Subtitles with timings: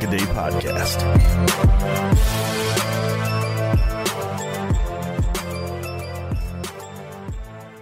[0.00, 1.04] This is the Pack a Day Podcast.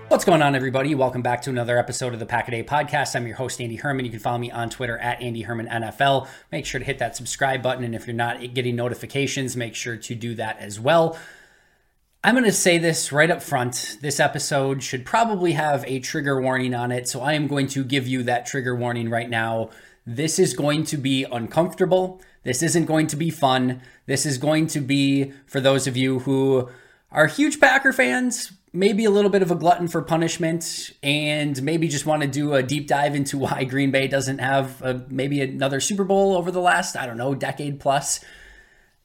[0.08, 0.94] What's going on, everybody?
[0.94, 3.16] Welcome back to another episode of the Pack a Day Podcast.
[3.16, 4.04] I'm your host, Andy Herman.
[4.04, 6.28] You can follow me on Twitter at Andy Herman NFL.
[6.50, 7.84] Make sure to hit that subscribe button.
[7.84, 11.18] And if you're not getting notifications, make sure to do that as well.
[12.24, 13.98] I'm going to say this right up front.
[14.00, 17.08] This episode should probably have a trigger warning on it.
[17.08, 19.70] So I am going to give you that trigger warning right now.
[20.06, 22.20] This is going to be uncomfortable.
[22.42, 23.82] This isn't going to be fun.
[24.06, 26.68] This is going to be for those of you who
[27.12, 31.86] are huge Packer fans, maybe a little bit of a glutton for punishment, and maybe
[31.86, 35.40] just want to do a deep dive into why Green Bay doesn't have a, maybe
[35.40, 38.24] another Super Bowl over the last, I don't know, decade plus.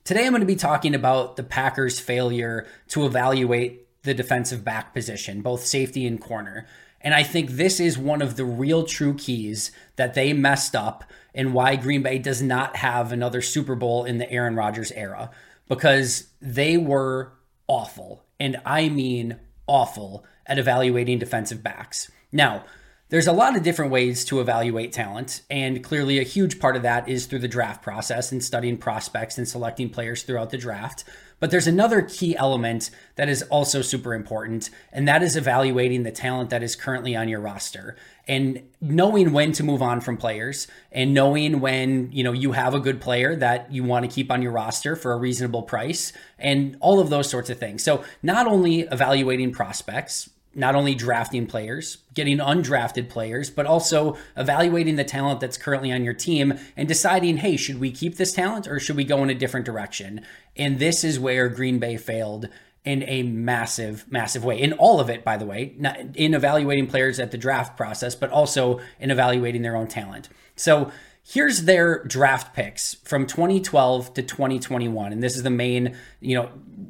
[0.04, 4.94] Today I'm going to be talking about the Packers' failure to evaluate the defensive back
[4.94, 6.66] position, both safety and corner.
[7.02, 11.04] And I think this is one of the real true keys that they messed up
[11.34, 15.30] and why Green Bay does not have another Super Bowl in the Aaron Rodgers era
[15.68, 17.34] because they were
[17.68, 18.24] awful.
[18.40, 22.10] And I mean awful at evaluating defensive backs.
[22.32, 22.64] Now,
[23.10, 26.82] there's a lot of different ways to evaluate talent, and clearly a huge part of
[26.82, 31.06] that is through the draft process and studying prospects and selecting players throughout the draft.
[31.40, 36.12] But there's another key element that is also super important, and that is evaluating the
[36.12, 37.96] talent that is currently on your roster
[38.28, 42.74] and knowing when to move on from players and knowing when, you know, you have
[42.74, 46.12] a good player that you want to keep on your roster for a reasonable price
[46.38, 47.84] and all of those sorts of things.
[47.84, 54.96] So, not only evaluating prospects, not only drafting players, getting undrafted players, but also evaluating
[54.96, 58.68] the talent that's currently on your team and deciding, hey, should we keep this talent
[58.68, 60.26] or should we go in a different direction?
[60.56, 62.50] And this is where Green Bay failed
[62.84, 64.60] in a massive, massive way.
[64.60, 68.16] In all of it, by the way, not in evaluating players at the draft process,
[68.16, 70.30] but also in evaluating their own talent.
[70.56, 70.92] So
[71.30, 76.50] here's their draft picks from 2012 to 2021 and this is the main you know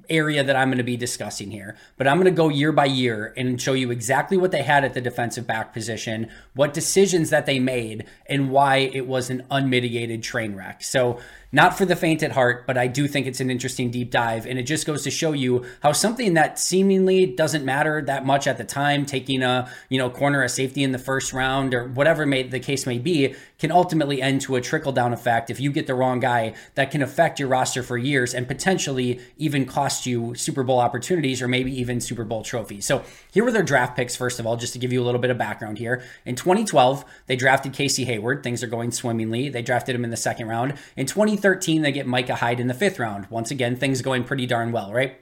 [0.10, 1.76] area that i'm going to be discussing here.
[1.98, 4.84] But i'm going to go year by year and show you exactly what they had
[4.84, 9.46] at the defensive back position what decisions that they made and why it was an
[9.50, 10.84] unmitigated train wreck.
[10.84, 11.20] So
[11.52, 14.46] not for the faint at heart, but I do think it's an interesting deep dive.
[14.46, 18.48] And it just goes to show you how something that seemingly doesn't matter that much
[18.48, 21.88] at the time, taking a, you know, corner a safety in the first round or
[21.88, 25.60] whatever may, the case may be, can ultimately end to a trickle down effect if
[25.60, 29.66] you get the wrong guy that can affect your roster for years and potentially even
[29.66, 32.86] cost you Super Bowl opportunities or maybe even Super Bowl trophies.
[32.86, 35.22] So here were their draft picks, first of all, just to give you a little
[35.22, 36.04] bit of background here.
[36.26, 38.44] In 2012, they drafted Casey Hayward.
[38.44, 39.50] Things are going swimmingly.
[39.50, 40.76] They drafted him in the second round.
[40.96, 41.06] In
[41.38, 43.28] 2013, they get Micah Hyde in the fifth round.
[43.30, 45.20] Once again, things going pretty darn well, right?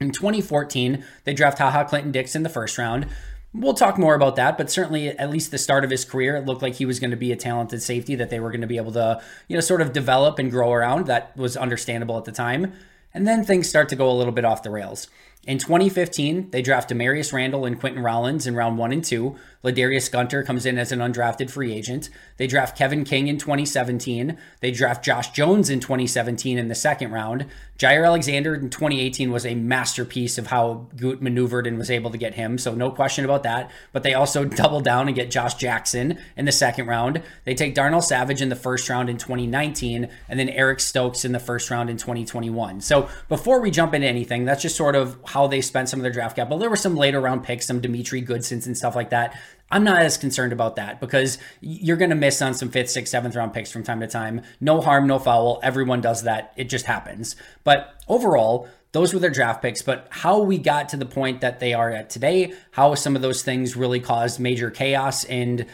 [0.00, 3.06] In 2014, they draft HaHa Clinton Dix in the first round.
[3.54, 6.46] We'll talk more about that, but certainly at least the start of his career, it
[6.46, 8.66] looked like he was going to be a talented safety that they were going to
[8.66, 11.06] be able to, you know, sort of develop and grow around.
[11.06, 12.72] That was understandable at the time.
[13.12, 15.08] And then things start to go a little bit off the rails.
[15.44, 19.36] In 2015, they draft Damarious Randall and Quinten Rollins in round one and two.
[19.64, 22.10] Ladarius Gunter comes in as an undrafted free agent.
[22.36, 24.36] They draft Kevin King in 2017.
[24.60, 27.46] They draft Josh Jones in 2017 in the second round.
[27.78, 32.18] Jaire Alexander in 2018 was a masterpiece of how Gute maneuvered and was able to
[32.18, 33.70] get him, so no question about that.
[33.92, 37.22] But they also double down and get Josh Jackson in the second round.
[37.44, 41.32] They take Darnell Savage in the first round in 2019, and then Eric Stokes in
[41.32, 42.80] the first round in 2021.
[42.80, 46.02] So before we jump into anything, that's just sort of how they spent some of
[46.02, 46.58] their draft capital.
[46.58, 49.40] There were some later round picks, some Demetri Goodsons and stuff like that.
[49.70, 53.10] I'm not as concerned about that because you're going to miss on some fifth, sixth,
[53.10, 54.42] seventh round picks from time to time.
[54.60, 55.58] No harm, no foul.
[55.62, 56.52] Everyone does that.
[56.56, 57.34] It just happens.
[57.64, 59.80] But overall, those were their draft picks.
[59.80, 63.22] But how we got to the point that they are at today, how some of
[63.22, 65.64] those things really caused major chaos and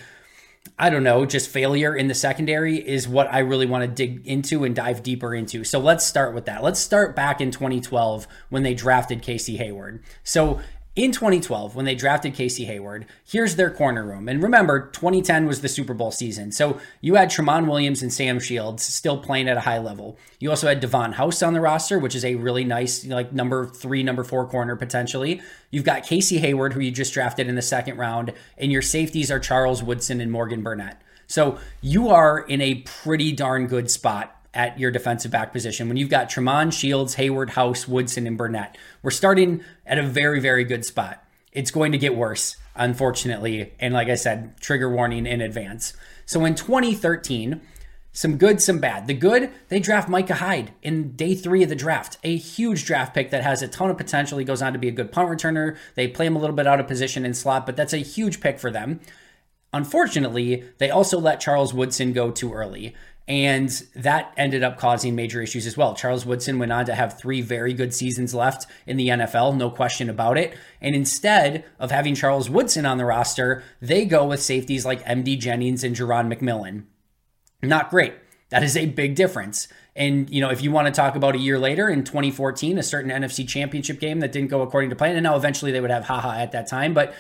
[0.78, 4.25] I don't know, just failure in the secondary is what I really want to dig
[4.26, 5.64] into and dive deeper into.
[5.64, 6.62] So let's start with that.
[6.62, 10.05] Let's start back in 2012 when they drafted Casey Hayward.
[10.22, 10.60] So
[10.99, 13.06] in 2012 when they drafted Casey Hayward.
[13.25, 14.29] Here's their corner room.
[14.29, 16.50] And remember, 2010 was the Super Bowl season.
[16.50, 20.19] So you had Tramon Williams and Sam Shields still playing at a high level.
[20.41, 23.69] You also had Davon House on the roster, which is a really nice, like number
[23.69, 25.41] three, number four corner potentially.
[25.71, 29.31] You've got Casey Hayward, who you just drafted in the second round, and your safeties
[29.31, 31.00] are Charles Woodson and Morgan Burnett.
[31.29, 35.97] So you are in a pretty darn good spot at your defensive back position when
[35.97, 38.77] you've got Tramon, Shields, Hayward, House, Woodson, and Burnett.
[39.03, 41.23] We're starting at a very, very good spot.
[41.53, 43.73] It's going to get worse, unfortunately.
[43.79, 45.95] And like I said, trigger warning in advance.
[46.27, 47.61] So in 2013,
[48.12, 49.06] some good, some bad.
[49.06, 53.15] The good, they draft Micah Hyde in day three of the draft, a huge draft
[53.15, 54.39] pick that has a ton of potential.
[54.39, 55.77] He goes on to be a good punt returner.
[55.95, 58.41] They play him a little bit out of position in slot, but that's a huge
[58.41, 59.00] pick for them.
[59.73, 62.95] Unfortunately, they also let Charles Woodson go too early.
[63.28, 65.94] And that ended up causing major issues as well.
[65.94, 69.70] Charles Woodson went on to have three very good seasons left in the NFL, no
[69.70, 70.56] question about it.
[70.80, 75.38] And instead of having Charles Woodson on the roster, they go with safeties like MD
[75.38, 76.84] Jennings and Jerron McMillan.
[77.62, 78.14] Not great.
[78.48, 79.69] That is a big difference.
[79.94, 82.82] And, you know, if you want to talk about a year later in 2014, a
[82.82, 85.90] certain NFC championship game that didn't go according to plan, and now eventually they would
[85.90, 87.14] have haha at that time, but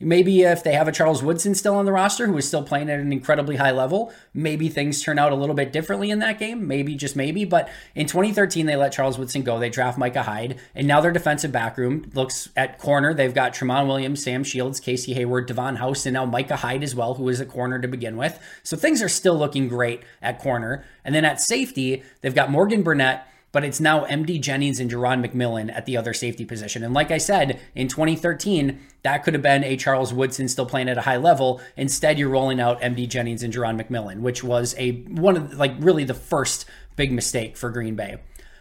[0.00, 2.88] Maybe if they have a Charles Woodson still on the roster who is still playing
[2.88, 6.38] at an incredibly high level, maybe things turn out a little bit differently in that
[6.38, 6.68] game.
[6.68, 7.44] Maybe, just maybe.
[7.44, 9.58] But in 2013, they let Charles Woodson go.
[9.58, 10.58] They draft Micah Hyde.
[10.74, 13.12] And now their defensive back room looks at corner.
[13.12, 16.94] They've got Tramon Williams, Sam Shields, Casey Hayward, Davon House, and now Micah Hyde as
[16.94, 18.38] well, who is a corner to begin with.
[18.62, 20.84] So things are still looking great at corner.
[21.04, 25.24] And then at safety, they've got Morgan Burnett but it's now MD Jennings and Jerron
[25.24, 26.84] McMillan at the other safety position.
[26.84, 30.88] And like I said, in 2013, that could have been a Charles Woodson still playing
[30.88, 31.60] at a high level.
[31.76, 35.74] Instead, you're rolling out MD Jennings and Jerron McMillan, which was a one of like
[35.78, 36.66] really the first
[36.96, 38.18] big mistake for Green Bay.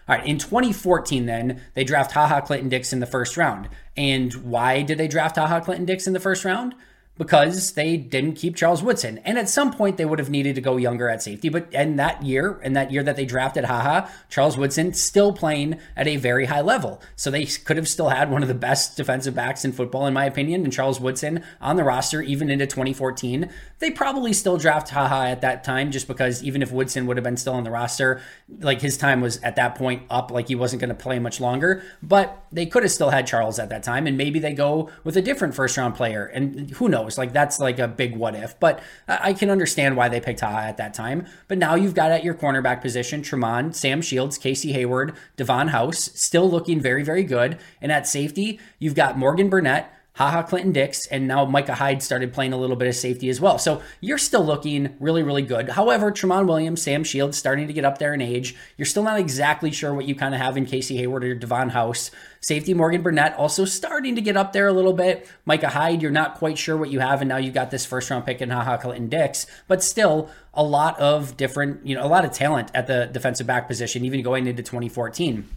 [0.09, 3.67] All right, in 2014, then they draft HaHa Clinton Dix in the first round.
[3.97, 6.75] And why did they draft HaHa Clinton Dix in the first round?
[7.17, 9.19] Because they didn't keep Charles Woodson.
[9.19, 11.49] And at some point they would have needed to go younger at safety.
[11.49, 15.79] But in that year, in that year that they drafted Haha, Charles Woodson still playing
[15.95, 17.01] at a very high level.
[17.15, 20.13] So they could have still had one of the best defensive backs in football, in
[20.13, 23.49] my opinion, and Charles Woodson on the roster even into 2014.
[23.79, 27.23] They probably still draft Haha at that time just because even if Woodson would have
[27.23, 28.21] been still on the roster,
[28.59, 31.39] like his time was at that point up, like he wasn't going to play much
[31.39, 31.83] longer.
[32.01, 35.15] But they could have still had Charles at that time, and maybe they go with
[35.15, 36.25] a different first round player.
[36.25, 37.17] And who knows?
[37.17, 38.59] Like that's like a big what if.
[38.59, 41.27] But I can understand why they picked Haha at that time.
[41.47, 46.09] But now you've got at your cornerback position Tramon, Sam Shields, Casey Hayward, Davon House,
[46.15, 47.59] still looking very, very good.
[47.81, 49.93] And at safety, you've got Morgan Burnett.
[50.17, 53.39] Haha Clinton Dix, and now Micah Hyde started playing a little bit of safety as
[53.39, 53.59] well.
[53.59, 55.69] So you're still looking really, really good.
[55.69, 58.55] However, Tramon Williams, Sam Shields starting to get up there in age.
[58.77, 61.69] You're still not exactly sure what you kind of have in Casey Hayward or Davon
[61.69, 62.09] House.
[62.41, 65.29] Safety Morgan Burnett also starting to get up there a little bit.
[65.45, 68.09] Micah Hyde, you're not quite sure what you have, and now you got this first
[68.09, 72.09] round pick in Haha Clinton Dix, but still a lot of different, you know, a
[72.09, 75.47] lot of talent at the defensive back position, even going into 2014.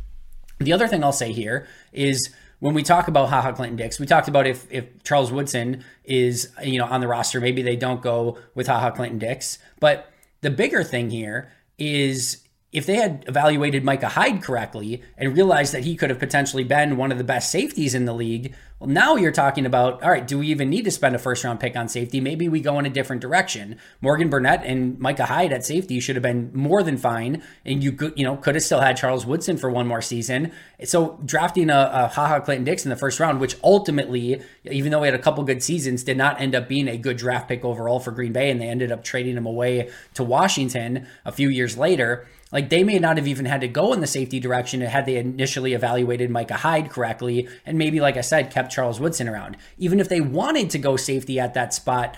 [0.58, 4.06] The other thing I'll say here is when we talk about Haha Clinton Dix, we
[4.06, 8.00] talked about if if Charles Woodson is you know on the roster, maybe they don't
[8.00, 9.58] go with Haha Clinton Dix.
[9.80, 10.12] But
[10.42, 15.84] the bigger thing here is if they had evaluated Micah Hyde correctly and realized that
[15.84, 19.16] he could have potentially been one of the best safeties in the league, well, now
[19.16, 21.76] you're talking about, all right, do we even need to spend a first round pick
[21.76, 22.20] on safety?
[22.20, 23.76] Maybe we go in a different direction.
[24.00, 27.90] Morgan Burnett and Micah Hyde at safety should have been more than fine, and you
[27.90, 30.52] could, you know, could have still had Charles Woodson for one more season.
[30.84, 35.02] So drafting a, a Haha Clinton Dix in the first round, which ultimately, even though
[35.02, 37.64] he had a couple good seasons, did not end up being a good draft pick
[37.64, 41.48] overall for Green Bay, and they ended up trading him away to Washington a few
[41.48, 44.80] years later Like they may not have even had to go in the safety direction
[44.80, 49.28] had they initially evaluated Micah Hyde correctly and maybe, like I said, kept Charles Woodson
[49.28, 49.56] around.
[49.78, 52.16] Even if they wanted to go safety at that spot,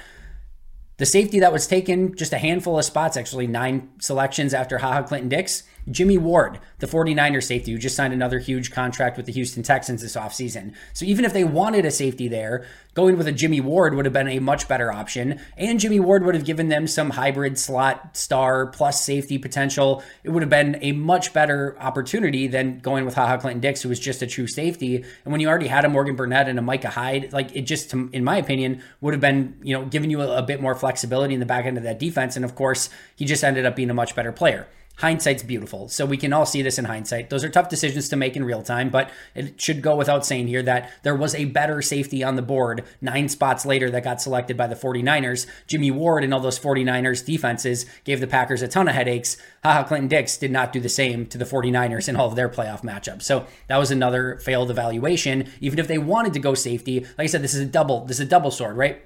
[0.99, 5.03] the safety that was taken, just a handful of spots, actually nine selections after Haha
[5.03, 9.33] Clinton Dix, Jimmy Ward, the 49er safety, who just signed another huge contract with the
[9.33, 10.75] Houston Texans this offseason.
[10.93, 14.13] So even if they wanted a safety there, going with a Jimmy Ward would have
[14.13, 15.41] been a much better option.
[15.57, 20.03] And Jimmy Ward would have given them some hybrid slot star plus safety potential.
[20.25, 23.89] It would have been a much better opportunity than going with Haha Clinton Dix, who
[23.89, 24.97] was just a true safety.
[24.97, 27.93] And when you already had a Morgan Burnett and a Micah Hyde, like it just,
[27.93, 30.92] in my opinion, would have been, you know, giving you a, a bit more flexibility
[30.95, 32.37] in the back end of that defense.
[32.37, 35.89] And of course, he just ended up being a much better player hindsight's beautiful.
[35.89, 37.31] So we can all see this in hindsight.
[37.31, 40.49] Those are tough decisions to make in real time, but it should go without saying
[40.49, 44.21] here that there was a better safety on the board nine spots later that got
[44.21, 45.47] selected by the 49ers.
[45.67, 49.37] Jimmy Ward and all those 49ers defenses gave the Packers a ton of headaches.
[49.65, 52.49] Haha Clinton Dix did not do the same to the 49ers in all of their
[52.49, 53.23] playoff matchups.
[53.23, 55.51] So that was another failed evaluation.
[55.61, 58.19] Even if they wanted to go safety, like I said, this is a double, this
[58.21, 59.03] is a double sword, right?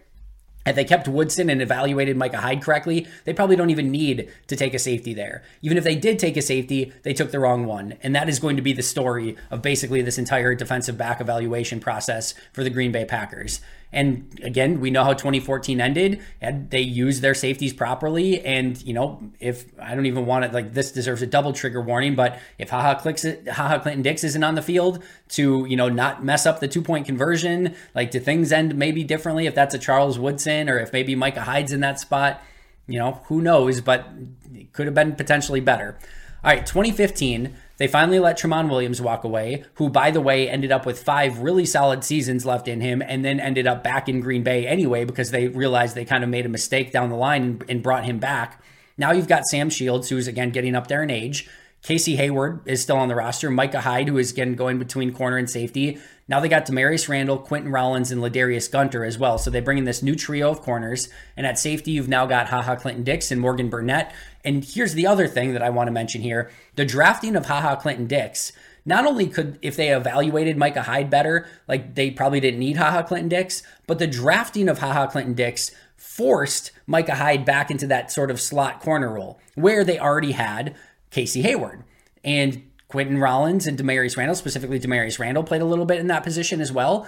[0.66, 4.56] If they kept Woodson and evaluated Micah Hyde correctly, they probably don't even need to
[4.56, 5.42] take a safety there.
[5.62, 7.94] Even if they did take a safety, they took the wrong one.
[8.02, 11.78] And that is going to be the story of basically this entire defensive back evaluation
[11.78, 13.60] process for the Green Bay Packers.
[13.92, 18.44] And again, we know how 2014 ended, and they used their safeties properly.
[18.44, 21.80] And you know, if I don't even want it, like this deserves a double trigger
[21.80, 22.14] warning.
[22.14, 25.88] But if Haha clicks it, Haha Clinton Dix isn't on the field to you know
[25.88, 29.74] not mess up the two point conversion, like do things end maybe differently if that's
[29.74, 32.42] a Charles Woodson or if maybe Micah Hyde's in that spot,
[32.86, 33.80] you know, who knows?
[33.80, 34.08] But
[34.52, 35.98] it could have been potentially better.
[36.44, 37.56] All right, 2015.
[37.78, 41.40] They finally let Tramon Williams walk away, who, by the way, ended up with five
[41.40, 45.04] really solid seasons left in him and then ended up back in Green Bay anyway
[45.04, 48.06] because they realized they kind of made a mistake down the line and, and brought
[48.06, 48.62] him back.
[48.96, 51.48] Now you've got Sam Shields, who's again getting up there in age.
[51.82, 53.50] Casey Hayward is still on the roster.
[53.50, 55.98] Micah Hyde, who is again going between corner and safety.
[56.28, 59.38] Now they got Damarious Randall, Quinten Rollins, and Ladarius Gunter as well.
[59.38, 61.08] So they bring in this new trio of corners.
[61.36, 64.12] And at safety, you've now got Haha Clinton Dix and Morgan Burnett.
[64.44, 67.76] And here's the other thing that I want to mention here the drafting of Haha
[67.76, 68.52] Clinton Dix.
[68.84, 73.02] Not only could, if they evaluated Micah Hyde better, like they probably didn't need Haha
[73.02, 78.12] Clinton Dix, but the drafting of Haha Clinton Dix forced Micah Hyde back into that
[78.12, 80.76] sort of slot corner role where they already had
[81.10, 81.82] Casey Hayward.
[82.22, 86.22] And Quinten Rollins and Damarious Randall, specifically Damarious Randall, played a little bit in that
[86.22, 87.06] position as well.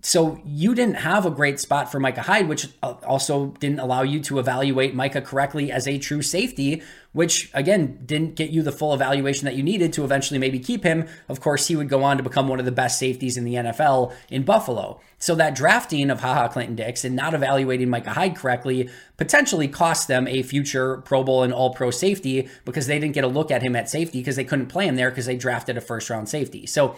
[0.00, 4.02] So you didn't have a great spot for Micah Hyde, which uh, also didn't allow
[4.02, 8.70] you to evaluate Micah correctly as a true safety, which again didn't get you the
[8.70, 11.08] full evaluation that you needed to eventually maybe keep him.
[11.28, 13.54] Of course, he would go on to become one of the best safeties in the
[13.54, 15.00] NFL in Buffalo.
[15.18, 20.06] So that drafting of Haha Clinton Dix and not evaluating Micah Hyde correctly potentially cost
[20.06, 23.50] them a future Pro Bowl and All Pro safety because they didn't get a look
[23.50, 26.08] at him at safety because they couldn't play him there because they drafted a first
[26.08, 26.66] round safety.
[26.66, 26.96] So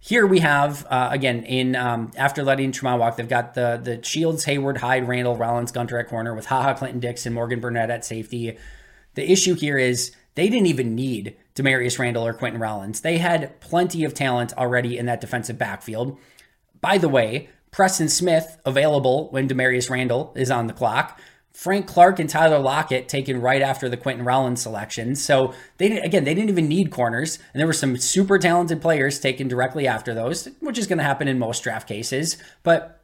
[0.00, 4.02] here we have uh, again in um, after letting Tramon walk, they've got the the
[4.02, 8.04] Shields, Hayward, Hyde, Randall, Rollins, Gunter at corner with Haha Clinton Dixon, Morgan Burnett at
[8.04, 8.56] safety.
[9.14, 13.00] The issue here is they didn't even need Damarious Randall or Quinten Rollins.
[13.00, 16.16] They had plenty of talent already in that defensive backfield.
[16.80, 21.20] By the way, Preston Smith available when Damarious Randall is on the clock.
[21.58, 25.16] Frank Clark and Tyler Lockett taken right after the Quinten Rollins selection.
[25.16, 29.18] So they again they didn't even need corners, and there were some super talented players
[29.18, 32.36] taken directly after those, which is going to happen in most draft cases.
[32.62, 32.97] But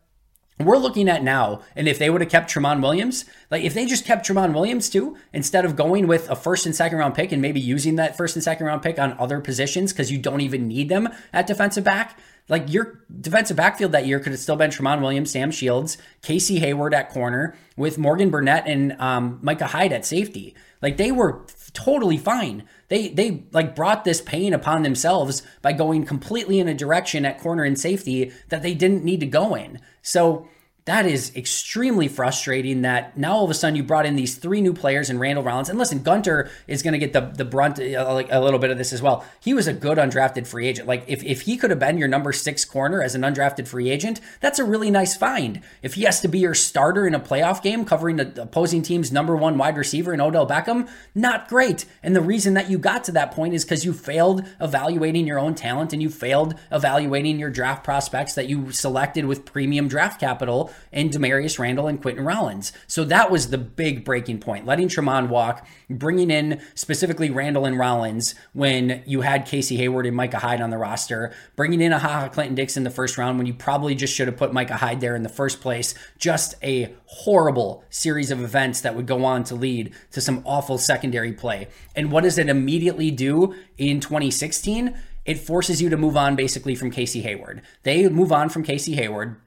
[0.60, 3.86] we're looking at now, and if they would have kept Tramon Williams, like if they
[3.86, 7.32] just kept Tramon Williams too, instead of going with a first and second round pick
[7.32, 10.40] and maybe using that first and second round pick on other positions because you don't
[10.40, 12.16] even need them at defensive back,
[12.48, 16.60] like your defensive backfield that year could have still been Tramon Williams, Sam Shields, Casey
[16.60, 20.54] Hayward at corner, with Morgan Burnett and um, Micah Hyde at safety.
[20.80, 22.64] Like they were totally fine.
[22.88, 27.40] They they like brought this pain upon themselves by going completely in a direction at
[27.40, 29.80] corner and safety that they didn't need to go in.
[30.04, 30.46] So
[30.86, 34.60] that is extremely frustrating that now all of a sudden you brought in these three
[34.60, 35.70] new players and Randall Rollins.
[35.70, 38.70] And listen, Gunter is going to get the, the brunt, uh, like a little bit
[38.70, 39.24] of this as well.
[39.40, 40.86] He was a good undrafted free agent.
[40.86, 43.88] Like if, if he could have been your number six corner as an undrafted free
[43.88, 45.62] agent, that's a really nice find.
[45.82, 49.10] If he has to be your starter in a playoff game covering the opposing team's
[49.10, 51.86] number one wide receiver in Odell Beckham, not great.
[52.02, 55.38] And the reason that you got to that point is because you failed evaluating your
[55.38, 60.20] own talent and you failed evaluating your draft prospects that you selected with premium draft
[60.20, 62.72] capital and Damarious Randall and Quinten Rollins.
[62.86, 64.66] So that was the big breaking point.
[64.66, 70.16] Letting Tramon walk, bringing in specifically Randall and Rollins when you had Casey Hayward and
[70.16, 73.38] Micah Hyde on the roster, bringing in a Ha Ha Clinton-Dix in the first round
[73.38, 75.94] when you probably just should have put Micah Hyde there in the first place.
[76.18, 80.78] Just a horrible series of events that would go on to lead to some awful
[80.78, 81.68] secondary play.
[81.94, 84.96] And what does it immediately do in 2016?
[85.24, 87.62] It forces you to move on basically from Casey Hayward.
[87.82, 89.40] They move on from Casey Hayward,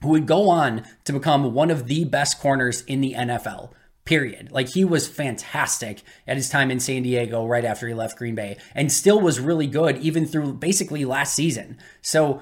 [0.00, 3.70] who would go on to become one of the best corners in the NFL
[4.04, 4.50] period.
[4.50, 8.34] Like he was fantastic at his time in San Diego right after he left Green
[8.34, 11.76] Bay and still was really good even through basically last season.
[12.00, 12.40] So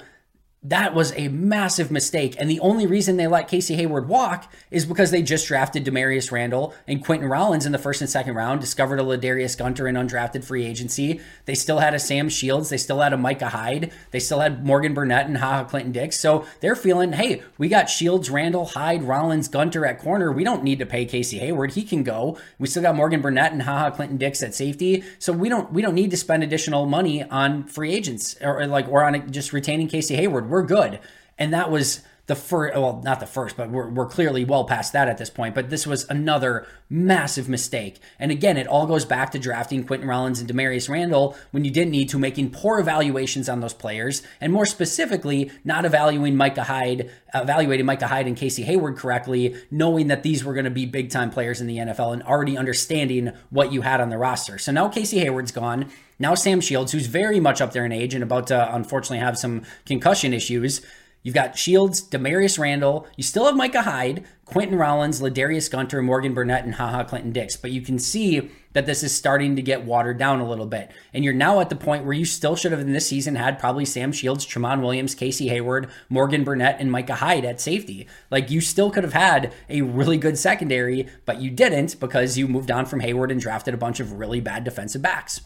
[0.69, 2.35] that was a massive mistake.
[2.39, 6.33] And the only reason they let Casey Hayward walk is because they just drafted Damarious
[6.33, 9.95] Randall and Quinten Rollins in the first and second round, discovered a Ladarius Gunter in
[9.95, 11.21] undrafted free agency.
[11.45, 12.69] They still had a Sam Shields.
[12.69, 13.93] They still had a Micah Hyde.
[14.11, 16.19] They still had Morgan Burnett and Haha Clinton-Dix.
[16.19, 20.33] So they're feeling, hey, we got Shields, Randall, Hyde, Rollins, Gunter at corner.
[20.33, 21.75] We don't need to pay Casey Hayward.
[21.75, 22.39] He can go.
[22.59, 25.05] We still got Morgan Burnett and Haha Clinton-Dix at safety.
[25.19, 28.89] So we don't we don't need to spend additional money on free agents or like
[28.89, 30.49] or on just retaining Casey Hayward.
[30.49, 31.01] We're good.
[31.39, 34.93] And that was the first, well, not the first, but we're, we're clearly well past
[34.93, 35.55] that at this point.
[35.55, 38.01] But this was another massive mistake.
[38.19, 41.71] And again, it all goes back to drafting Quinten Rollins and Damarious Randall when you
[41.71, 46.65] didn't need to, making poor evaluations on those players, and more specifically, not evaluating Micah
[46.65, 50.85] Hyde, evaluating Micah Hyde and Casey Hayward correctly, knowing that these were going to be
[50.85, 54.59] big time players in the NFL and already understanding what you had on the roster.
[54.59, 55.91] So now Casey Hayward's gone.
[56.19, 59.39] Now Sam Shields, who's very much up there in age and about to unfortunately have
[59.39, 60.81] some concussion issues.
[61.27, 63.05] You've got Shields, Damarious Randall.
[63.17, 67.57] You still have Micah Hyde, Quinten Rollins, Ladarius Gunter, Morgan Burnett, and Haha Clinton-Dix.
[67.57, 70.93] But you can see that this is starting to get watered down a little bit.
[71.13, 73.59] And you're now at the point where you still should have in this season had
[73.59, 78.07] probably Sam Shields, Tramon Williams, Casey Hayward, Morgan Burnett, and Micah Hyde at safety.
[78.31, 82.47] Like you still could have had a really good secondary, but you didn't because you
[82.47, 85.41] moved on from Hayward and drafted a bunch of really bad defensive backs.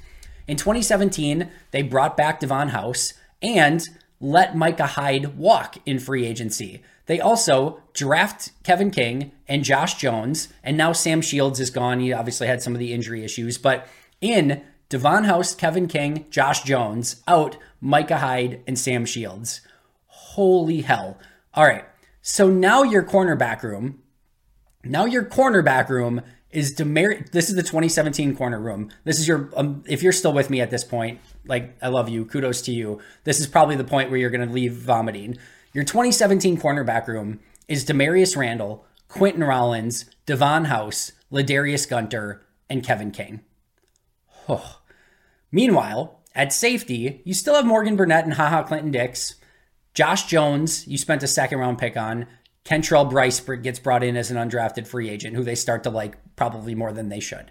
[0.46, 3.88] In 2017, they brought back Davon House and
[4.20, 6.82] let Micah Hyde walk in free agency.
[7.06, 12.00] They also draft Kevin King and Josh Jones, and now Sam Shields is gone.
[12.00, 13.88] He obviously had some of the injury issues, but
[14.20, 19.62] in Davon House, Kevin King, Josh Jones, out Micah Hyde and Sam Shields.
[20.06, 21.18] Holy hell.
[21.54, 21.84] All right.
[22.22, 24.02] So now your cornerback room,
[24.84, 27.24] now your cornerback room is Demar.
[27.32, 28.90] This is the 2017 corner room.
[29.04, 29.50] This is your.
[29.56, 32.24] Um, if you're still with me at this point, like I love you.
[32.24, 33.00] Kudos to you.
[33.24, 35.36] This is probably the point where you're going to leave vomiting.
[35.72, 43.10] Your 2017 cornerback room is Damarious Randall, Quinten Rollins, Davon House, Ladarius Gunter, and Kevin
[43.10, 43.40] Kane.
[44.48, 44.80] Oh.
[45.52, 49.34] Meanwhile, at safety, you still have Morgan Burnett and Haha Clinton-Dix.
[49.94, 52.26] Josh Jones, you spent a second round pick on.
[52.64, 56.16] Kentrell Brice gets brought in as an undrafted free agent who they start to like
[56.36, 57.50] probably more than they should.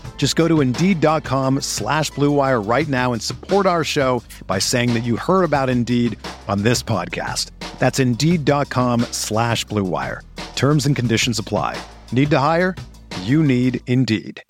[0.21, 4.99] Just go to Indeed.com slash BlueWire right now and support our show by saying that
[4.99, 6.15] you heard about Indeed
[6.47, 7.49] on this podcast.
[7.79, 10.19] That's Indeed.com slash BlueWire.
[10.55, 11.75] Terms and conditions apply.
[12.11, 12.75] Need to hire?
[13.21, 14.43] You need Indeed.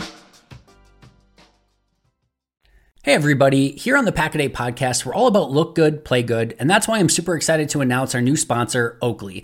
[3.04, 6.22] Hey everybody, here on the Pack a Day podcast, we're all about look good, play
[6.22, 9.44] good, and that's why I'm super excited to announce our new sponsor, Oakley.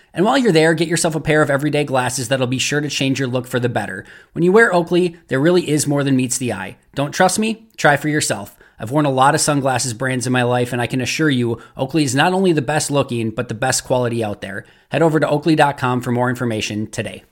[0.13, 2.89] And while you're there, get yourself a pair of everyday glasses that'll be sure to
[2.89, 4.05] change your look for the better.
[4.33, 6.77] When you wear Oakley, there really is more than meets the eye.
[6.95, 7.67] Don't trust me?
[7.77, 8.57] Try for yourself.
[8.77, 11.61] I've worn a lot of sunglasses brands in my life, and I can assure you,
[11.77, 14.65] Oakley is not only the best looking, but the best quality out there.
[14.89, 17.23] Head over to oakley.com for more information today.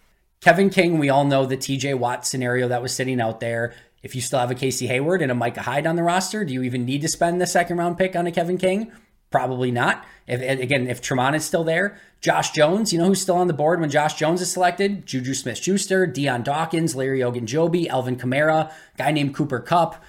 [0.42, 3.74] Kevin King, we all know the TJ Watt scenario that was sitting out there.
[4.04, 6.54] If you still have a Casey Hayward and a Micah Hyde on the roster, do
[6.54, 8.92] you even need to spend the second round pick on a Kevin King?
[9.32, 10.06] Probably not.
[10.28, 13.54] If again, if Tramon is still there, Josh Jones, you know who's still on the
[13.54, 15.06] board when Josh Jones is selected?
[15.06, 20.04] Juju Smith Schuster, Dion Dawkins, Larry Ogunjobi, Alvin Kamara, guy named Cooper Kupp.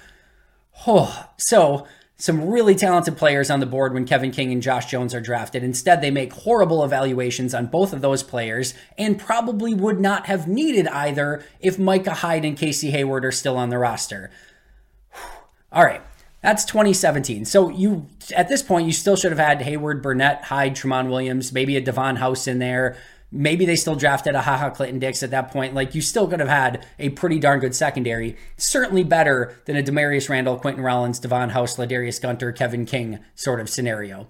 [0.87, 1.87] Oh, so
[2.21, 5.63] some really talented players on the board when Kevin King and Josh Jones are drafted.
[5.63, 10.47] Instead, they make horrible evaluations on both of those players and probably would not have
[10.47, 14.29] needed either if Micah Hyde and Casey Hayward are still on the roster.
[15.71, 16.03] All right.
[16.41, 17.45] That's 2017.
[17.45, 21.53] So you at this point you still should have had Hayward, Burnett, Hyde, Tramon Williams,
[21.53, 22.97] maybe a Davon House in there.
[23.31, 25.73] Maybe they still drafted a Haha Clinton Dix at that point.
[25.73, 28.35] Like you still could have had a pretty darn good secondary.
[28.57, 33.61] Certainly better than a Damarious Randall, Quinten Rollins, Davon House, Ladarius Gunter, Kevin King sort
[33.61, 34.27] of scenario.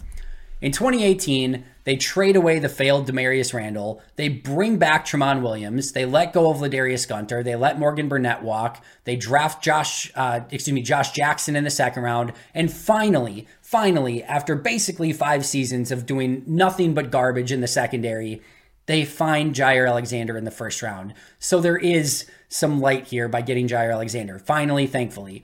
[0.62, 4.00] In 2018, they trade away the failed Damarious Randall.
[4.16, 5.94] They bring back Tramon Williams.
[5.94, 7.42] They let go of Ladarius Gunter.
[7.42, 8.84] They let Morgan Burnett walk.
[9.06, 12.34] They draft Josh, uh, excuse me, Josh Jackson in the second round.
[12.54, 18.44] And finally, finally, after basically five seasons of doing nothing but garbage in the secondary,
[18.86, 21.16] they find Jaire Alexander in the first round.
[21.40, 24.38] So there is some light here by getting Jaire Alexander.
[24.38, 25.44] Finally, thankfully.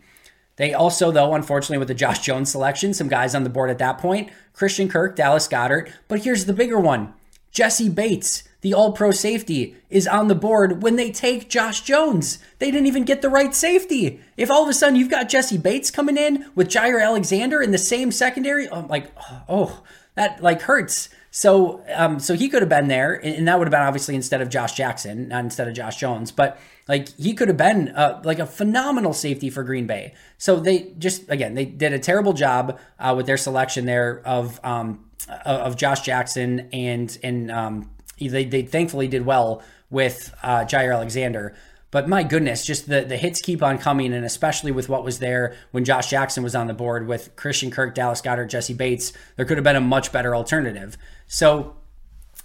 [0.57, 3.77] They also, though, unfortunately, with the Josh Jones selection, some guys on the board at
[3.77, 5.91] that point Christian Kirk, Dallas Goedert.
[6.07, 7.13] But here's the bigger one
[7.51, 12.39] Jessie Bates, the all pro safety, is on the board when they take Josh Jones.
[12.59, 14.19] They didn't even get the right safety.
[14.35, 17.71] If all of a sudden you've got Jessie Bates coming in with Jaire Alexander in
[17.71, 19.11] the same secondary, I'm like,
[19.47, 19.83] oh,
[20.15, 21.09] that like hurts.
[21.29, 24.41] So, um, so he could have been there, and that would have been obviously instead
[24.41, 26.31] of Josh Jackson, not instead of Josh Jones.
[26.31, 30.13] But like he could have been uh, like a phenomenal safety for Green Bay.
[30.37, 34.59] So they just again they did a terrible job uh, with their selection there of
[34.63, 35.05] um,
[35.45, 41.55] of Josh Jackson and and um, they they thankfully did well with uh, Jaire Alexander.
[41.89, 45.19] But my goodness, just the, the hits keep on coming, and especially with what was
[45.19, 49.13] there when Josh Jackson was on the board with Christian Kirk, Dallas Goedert, Jessie Bates,
[49.37, 50.97] there could have been a much better alternative.
[51.27, 51.77] So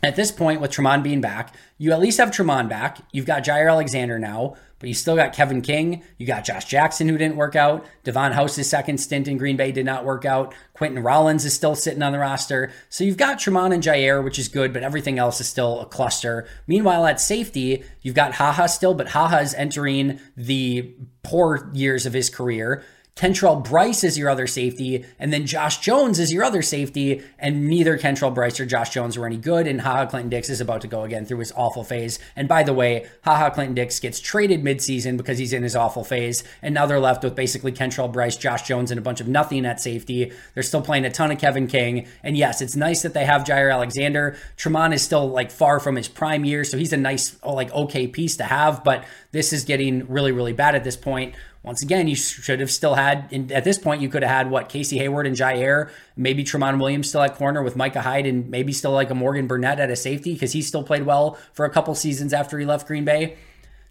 [0.03, 2.99] at this point, with Tramon being back, you at least have Tramon back.
[3.13, 6.03] You've got Jaire Alexander now, but you still got Kevin King.
[6.19, 7.87] You got Josh Jackson, who didn't work out.
[8.03, 10.55] Davon House's second stint in Green Bay did not work out.
[10.77, 12.73] Quinten Rollins is still sitting on the roster.
[12.89, 15.87] So you've got Tramon and Jaire, which is good, but everything else is still a
[15.87, 16.49] cluster.
[16.67, 22.13] Meanwhile, at safety, you've got Haha still, but Haha is entering the poor years of
[22.13, 22.83] his career.
[23.15, 27.69] Kentrell Brice is your other safety, and then Josh Jones is your other safety, and
[27.69, 30.81] neither Kentrell Brice or Josh Jones were any good, and Haha Clinton Dix is about
[30.81, 32.19] to go again through his awful phase.
[32.35, 36.05] And by the way, Haha Clinton Dix gets traded midseason because he's in his awful
[36.05, 39.29] phase, and now they're left with basically Kentrell Brice, Josh Jones, and a bunch of
[39.29, 40.33] nothing at safety.
[40.55, 43.45] They're still playing a ton of Kevin King, and yes, it's nice that they have
[43.45, 44.37] Jaire Alexander.
[44.57, 48.07] Tramon is still like far from his prime year, so he's a nice, like okay
[48.07, 52.09] piece to have, but this is getting really, really bad at this point once again,
[52.09, 55.29] you should have still had, at this point, you could have had what Casey Hayward
[55.29, 59.11] and Jaire, maybe Tramon Williams still at corner with Micah Hyde, and maybe still like
[59.11, 62.33] a Morgan Burnett at a safety because he still played well for a couple seasons
[62.33, 63.37] after he left Green Bay.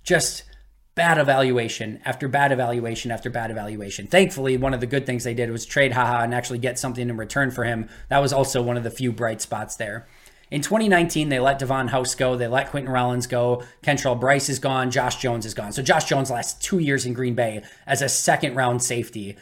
[0.03, 0.43] Just
[0.95, 4.05] bad evaluation after bad evaluation after bad evaluation.
[4.05, 7.09] Thankfully, one of the good things they did was trade Haha and actually get something
[7.09, 7.87] in return for him.
[8.09, 10.07] That was also one of the few bright spots there.
[10.51, 12.35] In 2019, they let Davon House go.
[12.35, 13.63] They let Quinten Rollins go.
[13.81, 14.91] Kentrell Brice is gone.
[14.91, 15.71] Josh Jones is gone.
[15.71, 19.37] So Josh Jones lasts two years in Green Bay as a second round safety.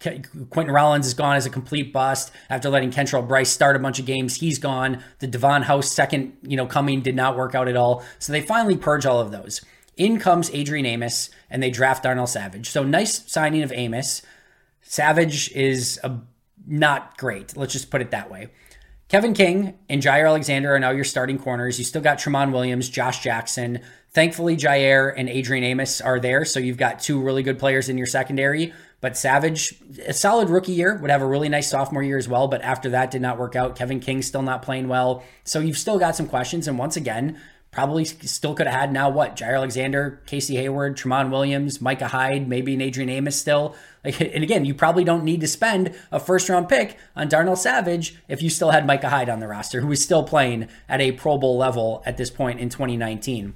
[0.00, 3.98] Quinten Rollins is gone as a complete bust after letting Kentrell Brice start a bunch
[3.98, 4.36] of games.
[4.36, 5.02] He's gone.
[5.18, 8.04] The Davon House second, you know, coming did not work out at all.
[8.20, 9.60] So they finally purge all of those.
[9.96, 12.70] In comes Adrian Amos, and they draft Darnell Savage.
[12.70, 14.22] So nice signing of Amos.
[14.82, 16.20] Savage is a,
[16.64, 17.56] not great.
[17.56, 18.48] Let's just put it that way.
[19.08, 21.78] Kevin King and Jaire Alexander are now your starting corners.
[21.78, 23.80] You still got Tramon Williams, Josh Jackson.
[24.10, 27.96] Thankfully, Jaire and Adrian Amos are there, so you've got two really good players in
[27.96, 28.74] your secondary.
[29.00, 29.74] But Savage,
[30.06, 32.48] a solid rookie year, would have a really nice sophomore year as well.
[32.48, 33.76] But after that, did not work out.
[33.76, 36.68] Kevin King still not playing well, so you've still got some questions.
[36.68, 37.40] And once again,
[37.78, 39.36] probably still could have had now what?
[39.36, 43.76] Jaire Alexander, Casey Hayward, Tramon Williams, Micah Hyde, maybe an Adrian Amos still.
[44.04, 47.54] Like, and again, you probably don't need to spend a first round pick on Darnell
[47.54, 51.00] Savage if you still had Micah Hyde on the roster, who is still playing at
[51.00, 53.54] a Pro Bowl level at this point in 2019.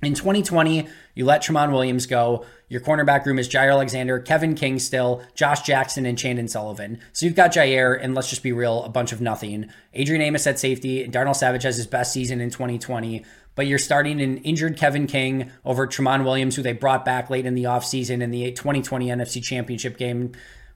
[0.00, 2.44] In 2020, you let Tramon Williams go.
[2.68, 7.00] Your cornerback room is Jaire Alexander, Kevin King still, Josh Jackson, and Chandon Sullivan.
[7.12, 9.70] So you've got Jaire, and let's just be real, a bunch of nothing.
[9.94, 11.08] Adrian Amos at safety.
[11.08, 13.24] Darnell Savage has his best season in 2020,
[13.56, 17.44] but you're starting an injured Kevin King over Tramon Williams, who they brought back late
[17.44, 20.30] in the offseason in the 2020 NFC Championship game.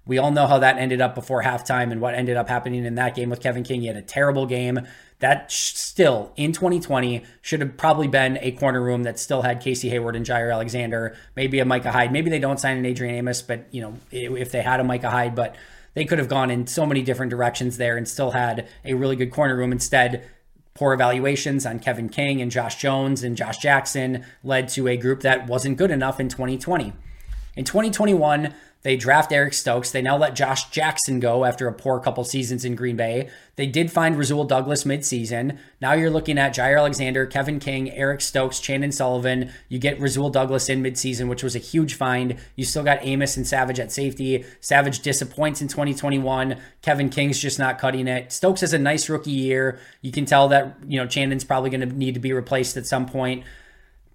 [0.04, 2.96] We all know how that ended up before halftime and what ended up happening in
[2.96, 3.82] that game with Kevin King.
[3.82, 4.80] He had a terrible game.
[5.22, 9.88] That still in 2020 should have probably been a corner room that still had Casey
[9.88, 12.11] Hayward and Jaire Alexander, maybe a Micah Hyde.
[12.11, 15.11] Maybe they don't sign an Adrian Amos, but you know if they had a Micah
[15.11, 15.54] Hyde, but
[15.94, 19.14] they could have gone in so many different directions there and still had a really
[19.14, 19.70] good corner room.
[19.70, 20.28] Instead,
[20.74, 25.20] poor evaluations on Kevin King and Josh Jones and Josh Jackson led to a group
[25.20, 26.92] that wasn't good enough in 2020.
[27.54, 29.90] In 2021, they draft Eric Stokes.
[29.90, 33.30] They now let Josh Jackson go after a poor couple seasons in Green Bay.
[33.54, 35.58] They did find Rasul Douglas midseason.
[35.80, 39.52] Now you're looking at Jaire Alexander, Kevin King, Eric Stokes, Chandon Sullivan.
[39.68, 42.36] You get Rasul Douglas in midseason, which was a huge find.
[42.56, 44.44] You still got Amos and Savage at safety.
[44.60, 46.56] Savage disappoints in 2021.
[46.80, 48.32] Kevin King's just not cutting it.
[48.32, 49.78] Stokes has a nice rookie year.
[50.00, 52.86] You can tell that, you know, Chandon's probably going to need to be replaced at
[52.86, 53.44] some point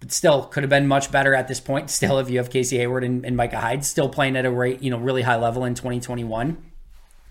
[0.00, 1.90] but still could have been much better at this point.
[1.90, 4.82] Still, if you have Casey Hayward and, and Micah Hyde, still playing at a rate,
[4.82, 6.56] you know, really high level in 2021.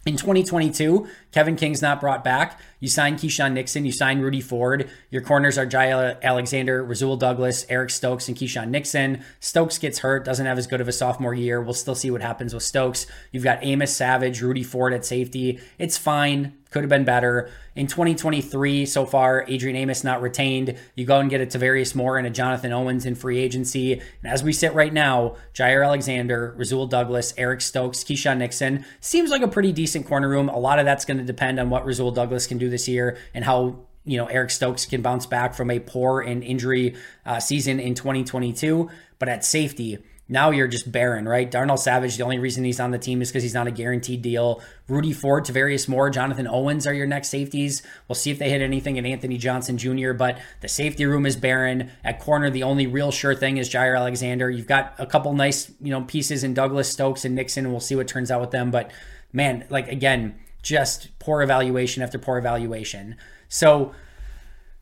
[0.07, 2.61] In 2022, Kevin King's not brought back.
[2.79, 4.89] You sign Keisean Nixon, you sign Rudy Ford.
[5.09, 9.21] Your corners are Jaire Alexander, Rasul Douglas, Eric Stokes, and Keisean Nixon.
[9.41, 11.61] Stokes gets hurt, doesn't have as good of a sophomore year.
[11.61, 13.05] We'll still see what happens with Stokes.
[13.33, 15.59] You've got Amos Savage, Rudy Ford at safety.
[15.77, 16.53] It's fine.
[16.71, 17.49] Could have been better.
[17.75, 20.77] In 2023, so far, Adrian Amos not retained.
[20.95, 23.93] You go and get a Tarvarius Moore and a Jonathan Owens in free agency.
[23.93, 29.29] And as we sit right now, Jaire Alexander, Rasul Douglas, Eric Stokes, Keisean Nixon seems
[29.29, 30.49] like a pretty decent corner room.
[30.49, 33.17] A lot of that's going to depend on what Rasul Douglas can do this year
[33.33, 37.39] and how you know Eric Stokes can bounce back from a poor and injury uh,
[37.39, 38.89] season in 2022.
[39.19, 41.49] But at safety, now you're just barren, right?
[41.49, 44.21] Darnell Savage, the only reason he's on the team is because he's not a guaranteed
[44.21, 44.61] deal.
[44.87, 47.81] Rudy Ford, Tarvarius Moore, Jonathan Owens are your next safeties.
[48.07, 51.35] We'll see if they hit anything in Anthony Johnson Jr., but the safety room is
[51.35, 51.91] barren.
[52.03, 54.49] At corner, the only real sure thing is Jaire Alexander.
[54.49, 57.79] You've got a couple nice, you know, pieces in Douglas, Stokes, and Nixon, and we'll
[57.79, 58.69] see what turns out with them.
[58.69, 58.91] But
[59.31, 63.15] man, like again, just poor evaluation after poor evaluation.
[63.47, 63.93] So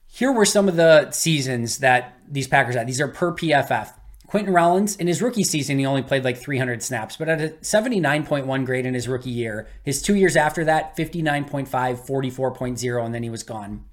[0.08, 2.88] here were some of the seasons that these Packers had.
[2.88, 3.93] These are per PFF.
[4.36, 7.50] Quinten Rollins, in his rookie season, he only played like 300 snaps, but at a
[7.62, 9.65] 79.1 grade in his rookie year.
[9.82, 13.86] His two years after that, 59.5, 44.0, and then he was gone.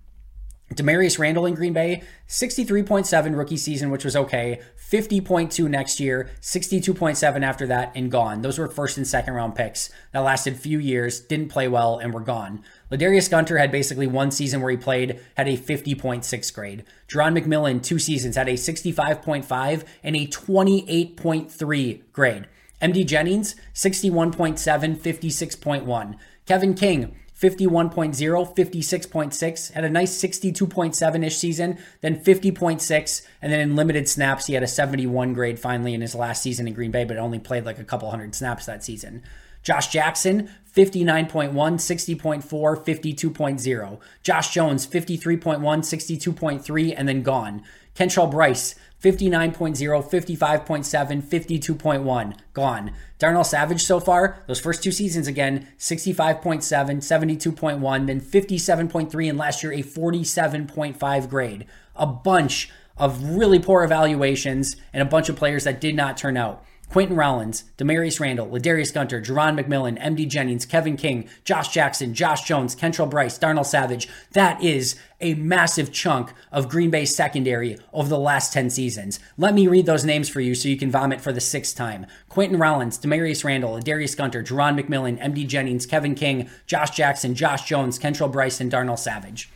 [0.74, 4.60] Damarious Randall in Green Bay, 63.7 rookie season, which was okay.
[4.90, 8.42] 50.2 next year, 62.7 after that, and gone.
[8.42, 12.12] Those were first and second round picks that lasted few years, didn't play well, and
[12.12, 12.64] were gone.
[12.92, 16.84] Ladarius Gunter had basically one season where he played, had a 50.6 grade.
[17.08, 22.46] Jerron McMillan, two seasons, had a 65.5 and a 28.3 grade.
[22.82, 26.18] MD Jennings, 61.7, 56.1.
[26.44, 33.74] Kevin King, 51.0, 56.6, had a nice 62.7 ish season, then 50.6, and then in
[33.74, 37.04] limited snaps, he had a 71 grade finally in his last season in Green Bay,
[37.04, 39.22] but only played like a couple hundred snaps that season.
[39.62, 44.00] Josh Jackson, 59.1, 60.4, 52.0.
[44.22, 47.62] Josh Jones, 53.1, 62.3, and then gone.
[47.94, 52.92] Kentrell Brice, 59.0, 55.7, 52.1, gone.
[53.18, 59.62] Darnell Savage so far, those first two seasons again, 65.7, 72.1, then 57.3, and last
[59.62, 61.66] year a 47.5 grade.
[61.96, 66.36] A bunch of really poor evaluations and a bunch of players that did not turn
[66.36, 66.64] out.
[66.92, 72.42] Quinten Rollins, Damarious Randall, Ladarius Gunter, Jerron McMillan, MD Jennings, Kevin King, Josh Jackson, Josh
[72.42, 74.10] Jones, Kentrell Brice, Darnell Savage.
[74.32, 79.20] That is a massive chunk of Green Bay's secondary over the last 10 seasons.
[79.38, 82.04] Let me read those names for you so you can vomit for the sixth time.
[82.30, 87.66] Quinten Rollins, Damarious Randall, Ladarius Gunter, Jerron McMillan, MD Jennings, Kevin King, Josh Jackson, Josh
[87.66, 89.50] Jones, Kentrell Brice, and Darnell Savage.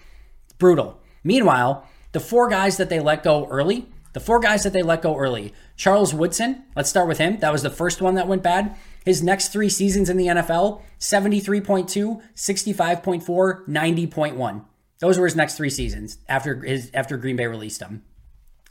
[0.56, 0.98] Brutal.
[1.22, 5.02] Meanwhile, the four guys that they let go early, the four guys that they let
[5.02, 7.38] go early Charles Woodson, let's start with him.
[7.40, 8.74] That was the first one that went bad.
[9.04, 14.64] His next three seasons in the NFL 73.2, 65.4, 90.1.
[15.00, 18.04] Those were his next three seasons after his after Green Bay released him.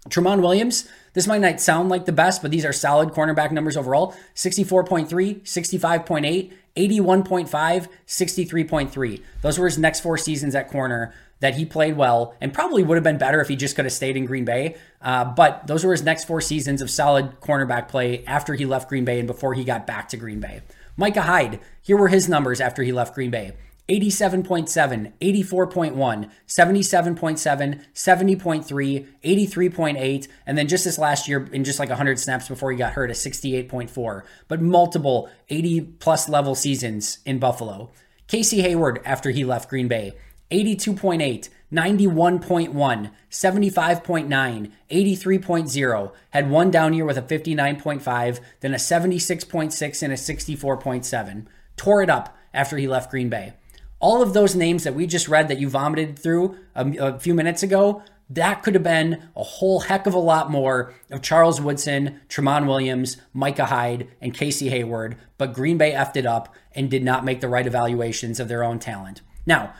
[0.09, 3.77] Tramon Williams, this might not sound like the best, but these are solid cornerback numbers
[3.77, 5.07] overall 64.3,
[5.43, 9.21] 65.8, 81.5, 63.3.
[9.41, 12.95] Those were his next four seasons at corner that he played well and probably would
[12.95, 14.75] have been better if he just could have stayed in Green Bay.
[15.01, 18.89] Uh, but those were his next four seasons of solid cornerback play after he left
[18.89, 20.61] Green Bay and before he got back to Green Bay.
[20.97, 23.53] Micah Hyde, here were his numbers after he left Green Bay.
[23.87, 32.19] 87.7, 84.1, 77.7, 70.3, 83.8, and then just this last year, in just like 100
[32.19, 34.23] snaps before he got hurt, a 68.4.
[34.47, 37.91] But multiple 80 plus level seasons in Buffalo.
[38.27, 40.13] Casey Hayward, after he left Green Bay,
[40.51, 50.13] 82.8, 91.1, 75.9, 83.0, had one down year with a 59.5, then a 76.6 and
[50.13, 51.45] a 64.7.
[51.75, 53.53] Tore it up after he left Green Bay.
[53.99, 57.33] All of those names that we just read that you vomited through a, a few
[57.33, 61.61] minutes ago, that could have been a whole heck of a lot more of Charles
[61.61, 66.89] Woodson, Tramon Williams, Micah Hyde, and Casey Hayward, but Green Bay effed it up and
[66.89, 69.21] did not make the right evaluations of their own talent.
[69.45, 69.73] Now,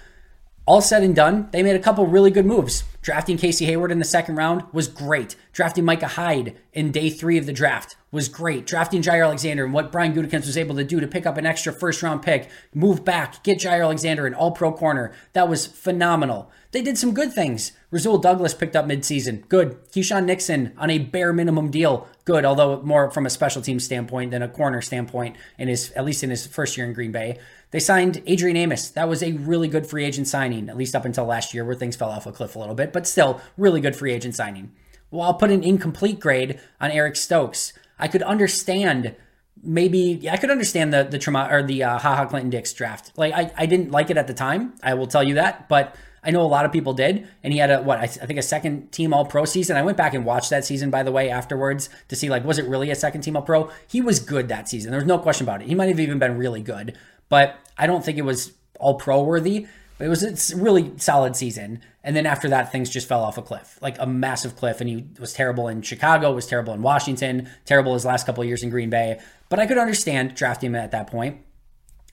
[0.66, 2.84] all said and done, they made a couple really good moves.
[3.06, 5.36] Drafting Casey Hayward in the second round was great.
[5.54, 8.66] Drafting Micah Hyde in day three of the draft was great.
[8.66, 11.46] Drafting Jaire Alexander and what Brian Gutekunst was able to do to pick up an
[11.46, 15.68] extra first round pick, move back, get Jaire Alexander an all pro corner, that was
[15.68, 16.50] phenomenal.
[16.72, 17.74] They did some good things.
[17.92, 19.48] Rasul Douglas picked up midseason.
[19.48, 19.78] Good.
[19.92, 22.08] Keisean Nixon on a bare minimum deal.
[22.26, 26.04] Good, although more from a special team standpoint than a corner standpoint in his at
[26.04, 27.38] least in his first year in Green Bay.
[27.72, 28.90] They signed Adrian Amos.
[28.90, 31.76] That was a really good free agent signing, at least up until last year where
[31.76, 34.72] things fell off a cliff a little bit, but still, really good free agent signing.
[35.12, 37.74] Well, I'll put an incomplete grade on Eric Stokes.
[38.00, 39.16] I could understand
[39.62, 43.12] maybe I could understand the the trauma or the uh, Ha Ha Clinton-Dix draft.
[43.18, 44.74] Like I, I didn't like it at the time.
[44.82, 47.60] I will tell you that, but I know a lot of people did, and he
[47.60, 49.76] had a what I, think a second team All Pro season.
[49.78, 52.58] I went back and watched that season by the way afterwards to see like was
[52.58, 53.70] it really a second team All Pro?
[53.88, 54.92] He was good that season.
[54.92, 55.68] There's no question about it.
[55.68, 56.98] He might have even been really good,
[57.30, 59.68] but I don't think it was All Pro worthy.
[59.98, 61.82] But it was a really solid season.
[62.06, 64.80] And then after that, things just fell off a cliff, like a massive cliff.
[64.80, 68.62] And he was terrible in Chicago, was terrible in Washington, terrible his last couple years
[68.62, 69.20] in Green Bay.
[69.50, 71.42] But I could understand drafting him at that point.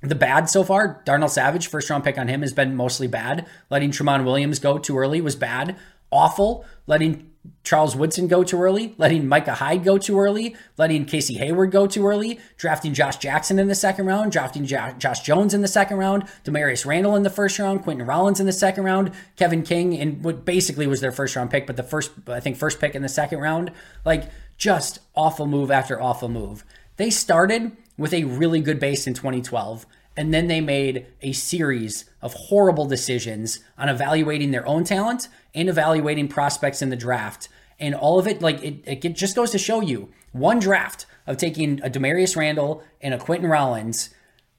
[0.00, 3.46] The bad so far, Darnell Savage, first round pick on him has been mostly bad.
[3.68, 5.76] Letting Tramon Williams go too early was bad.
[6.10, 6.64] Awful.
[6.86, 7.30] Letting
[7.64, 11.86] Charles Woodson go too early, letting Micah Hyde go too early, letting Casey Hayward go
[11.86, 15.98] too early, drafting Josh Jackson in the second round, drafting Josh Jones in the second
[15.98, 19.92] round, Damarious Randall in the first round, Quinten Rollins in the second round, Kevin King
[19.92, 22.94] in what basically was their first round pick, but the first, I think, first pick
[22.94, 23.70] in the second round.
[24.04, 26.64] Like, just awful move after awful move.
[26.96, 29.86] They started with a really good base in 2012.
[30.14, 35.68] And then they made a series of horrible decisions on evaluating their own talent and
[35.68, 37.48] evaluating prospects in the draft.
[37.78, 41.36] And all of it, like, it, it just goes to show you one draft of
[41.36, 44.10] taking a Damarious Randall and a Quinten Rollins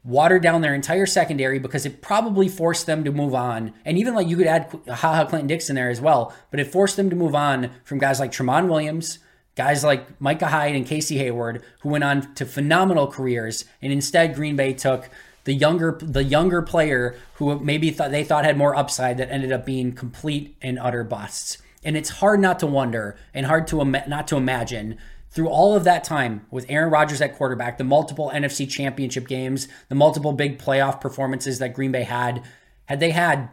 [0.03, 3.73] watered down their entire secondary because it probably forced them to move on.
[3.85, 6.67] And even like you could add Ha Ha Clinton Dixon there as well, but it
[6.67, 9.19] forced them to move on from guys like Tramon Williams,
[9.55, 14.33] Guys like Micah Hyde and Casey Hayward, who went on to phenomenal careers, and instead
[14.33, 15.09] Green Bay took
[15.43, 19.51] the younger the younger player who maybe thought they thought had more upside that ended
[19.51, 21.57] up being complete and utter busts.
[21.83, 24.97] And it's hard not to wonder and hard to not to imagine
[25.33, 29.67] through all of that time with Aaron Rodgers at quarterback, the multiple NFC championship games,
[29.89, 32.43] the multiple big playoff performances that Green Bay had,
[32.85, 33.49] had they had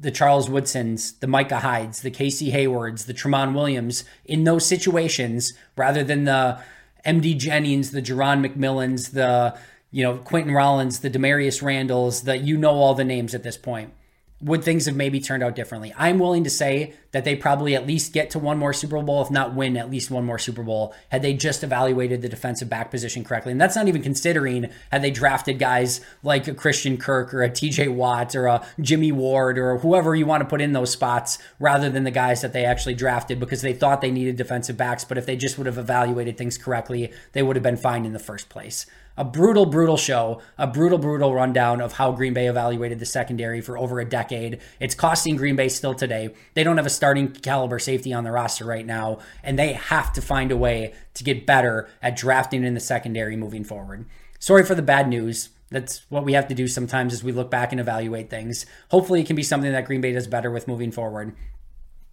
[0.00, 5.54] the Charles Woodsons, the Micah Hydes, the Casey Haywards, the Tramon Williams in those situations
[5.76, 6.60] rather than the
[7.04, 9.58] MD Jennings, the Jerron McMillians, the
[9.90, 13.56] you know Quinten Rollins, the Damarious Randalls, that you know all the names at this
[13.56, 13.92] point
[14.40, 15.92] would things have maybe turned out differently?
[15.96, 19.20] I'm willing to say that they probably at least get to one more Super Bowl,
[19.20, 22.68] if not win at least one more Super Bowl, had they just evaluated the defensive
[22.68, 23.50] back position correctly.
[23.50, 27.50] And that's not even considering had they drafted guys like a Christian Kirk or a
[27.50, 31.38] TJ Watt or a Jimmy Ward or whoever you want to put in those spots
[31.58, 35.04] rather than the guys that they actually drafted because they thought they needed defensive backs.
[35.04, 38.12] But if they just would have evaluated things correctly, they would have been fine in
[38.12, 38.86] the first place
[39.18, 43.60] a brutal, brutal show, a brutal, brutal rundown of how Green Bay evaluated the secondary
[43.60, 44.60] for over a decade.
[44.78, 46.32] It's costing Green Bay still today.
[46.54, 50.12] They don't have a starting caliber safety on the roster right now, and they have
[50.12, 54.06] to find a way to get better at drafting in the secondary moving forward.
[54.38, 55.48] Sorry for the bad news.
[55.70, 58.66] That's what we have to do sometimes as we look back and evaluate things.
[58.90, 61.34] Hopefully, it can be something that Green Bay does better with moving forward.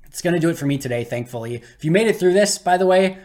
[0.06, 1.56] It's going to do it for me today, thankfully.
[1.56, 3.20] If you made it through this, by the way,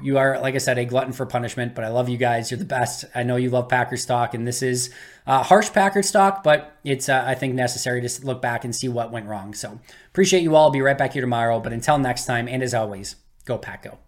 [0.00, 2.50] you are, like I said, a glutton for punishment, but I love you guys.
[2.50, 3.04] You're the best.
[3.14, 4.92] I know you love Packers talk, and this is
[5.26, 8.88] uh, harsh Packers talk, but it's, uh, I think, necessary to look back and see
[8.88, 9.54] what went wrong.
[9.54, 10.64] So appreciate you all.
[10.64, 11.60] I'll be right back here tomorrow.
[11.60, 13.98] But until next time, and as always, go Pack Go.